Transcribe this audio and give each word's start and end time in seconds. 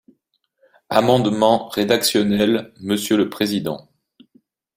Amendement 0.89 1.69
rédactionnel, 1.69 2.73
monsieur 2.79 3.17
le 3.17 3.29
président. 3.29 3.87